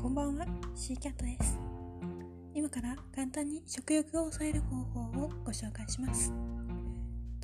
[0.00, 1.58] こんばんは、シーキャットです。
[2.54, 6.32] 今から簡単に食欲を抑える方法をご紹介します。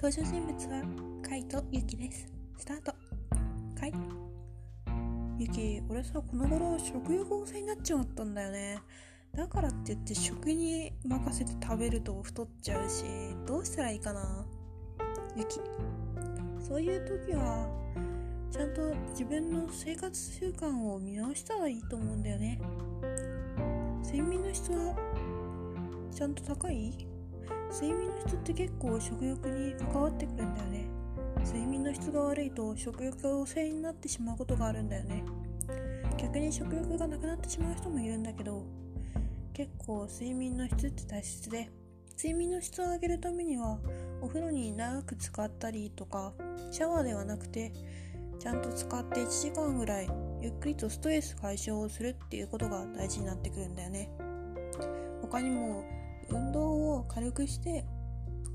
[0.00, 0.84] 登場人物は
[1.28, 2.28] カイとユキです。
[2.56, 2.94] スタート。
[3.76, 3.92] カイ。
[5.36, 8.78] ユキ、俺さ、この頃食欲旺盛になっちまったんだよね。
[9.34, 13.02] だからって言って食に任せて食べると太っちゃうし、
[13.48, 14.46] どうしたらいいかな
[15.36, 15.58] ユキ。
[16.60, 17.68] そういう時は、
[18.54, 22.60] ちゃんと自分の生活習慣を見直したらいいと思うんだよね。
[24.04, 24.94] 睡眠の質は
[26.14, 26.94] ちゃんと高い？
[27.72, 30.86] 睡眠の質って結構食欲に関わってくるんだよね。
[31.44, 35.24] 睡眠の質が悪いと食欲が旺盛になってしまうことがあるんだよね。
[36.16, 38.64] 逆に食欲がなくなってしまう人もいるんだけど
[39.52, 41.68] 結構睡眠の質って大切で。
[42.16, 43.80] 睡眠の質を上げるためには
[44.22, 46.32] お風呂に長く使ったりとか
[46.70, 47.72] シャワーではなくて
[48.38, 50.08] ちゃんと使って1時間ぐらい
[50.40, 54.10] ゆっくりとストレス解消をするっていうことが大事になってくるんだよね。
[55.22, 55.84] 他にも
[56.28, 57.84] 運動を軽くして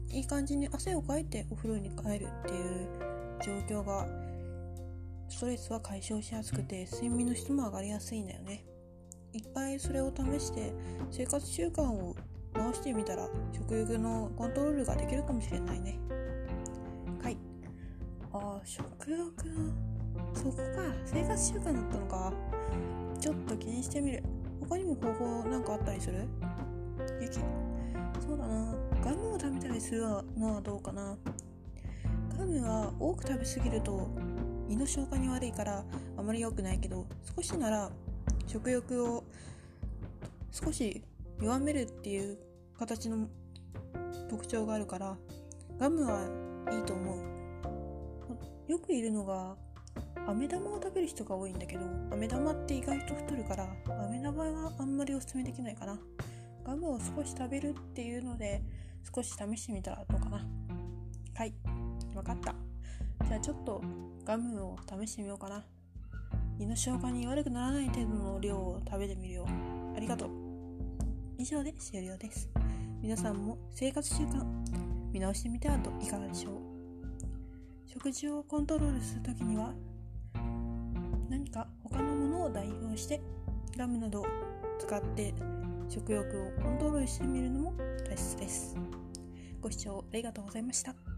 [0.10, 2.88] いい感じに汗をかいてお風呂に帰るっていう
[3.68, 4.08] 状況が
[5.30, 8.66] ストレスは解消しやすくて睡眠の質も上がりやすいんだよね。
[9.34, 10.74] いっぱいそれを試して
[11.12, 12.16] 生活習慣を
[12.54, 16.00] 直してみたら食欲のコントロールができるかもしれないね。
[18.42, 19.28] あ食欲。
[20.34, 20.64] そこか。
[21.06, 22.34] 生活習慣だったのか。
[23.20, 24.24] ちょっと気にしてみる。
[24.62, 26.26] 他にも方法なんかあったりする？
[27.22, 27.40] ゆき
[28.20, 28.76] そうだな。
[29.04, 30.02] ガムを食べたりする
[30.38, 31.18] のはどうかな。
[32.38, 34.10] ガムは多く食べ過ぎると
[34.70, 35.84] 胃の消化に悪いから
[36.18, 37.90] あまり良くないけど少しなら
[38.48, 39.24] 食欲を
[40.52, 41.04] 少し
[41.42, 42.38] 弱めるっていう
[42.78, 43.28] 形の
[44.30, 45.18] 特徴があるから
[45.78, 46.22] ガムは
[46.72, 47.39] いいと思う。
[48.70, 49.56] よくいるのが
[50.28, 51.82] 飴玉を食べる人が多いんだけど
[52.12, 53.68] 飴玉って意外と太るから
[54.06, 56.00] 飴玉はあんまりおすすめできないかな。
[56.64, 58.62] ガムを少し食べるっていうので
[59.12, 60.46] 少し試してみたらどうかな。
[61.34, 61.54] はい
[62.14, 62.54] 分かった。
[63.28, 63.82] じゃあちょっと
[64.24, 65.66] ガムを試してみようかな。
[66.60, 69.48] 胃の消化に悪くならない程度の量を食べてみるよ。
[69.98, 70.30] ありがとう。
[71.40, 72.48] 以上で終了です。
[73.02, 74.46] 皆さんも生活習慣
[75.12, 76.69] 見直してみてはといかがでしょう。
[77.92, 79.74] 食事をコントロールするときには
[81.28, 83.20] 何か他のものを代用して
[83.76, 84.26] ガムなどを
[84.78, 85.34] 使って
[85.90, 87.74] 食欲をコントロールしてみるのも
[88.08, 88.78] 大切です。
[89.60, 91.09] ご視聴ありがとうございました。